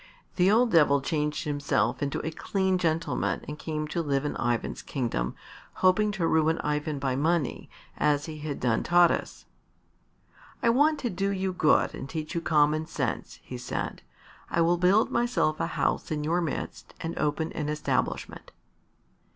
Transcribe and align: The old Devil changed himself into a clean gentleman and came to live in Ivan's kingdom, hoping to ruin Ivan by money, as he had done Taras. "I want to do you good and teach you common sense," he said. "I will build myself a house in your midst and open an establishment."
The 0.35 0.49
old 0.49 0.71
Devil 0.71 0.99
changed 1.01 1.43
himself 1.43 2.01
into 2.01 2.25
a 2.25 2.31
clean 2.31 2.79
gentleman 2.79 3.45
and 3.47 3.59
came 3.59 3.87
to 3.89 4.01
live 4.01 4.25
in 4.25 4.35
Ivan's 4.37 4.81
kingdom, 4.81 5.35
hoping 5.73 6.11
to 6.13 6.25
ruin 6.25 6.57
Ivan 6.63 6.97
by 6.97 7.15
money, 7.15 7.69
as 7.97 8.25
he 8.25 8.39
had 8.39 8.59
done 8.59 8.81
Taras. 8.81 9.45
"I 10.63 10.71
want 10.71 10.97
to 11.01 11.11
do 11.11 11.29
you 11.29 11.53
good 11.53 11.93
and 11.93 12.09
teach 12.09 12.33
you 12.33 12.41
common 12.41 12.87
sense," 12.87 13.37
he 13.43 13.59
said. 13.59 14.01
"I 14.49 14.59
will 14.59 14.77
build 14.79 15.11
myself 15.11 15.59
a 15.59 15.67
house 15.67 16.09
in 16.09 16.23
your 16.23 16.41
midst 16.41 16.95
and 16.99 17.15
open 17.19 17.51
an 17.51 17.69
establishment." 17.69 18.51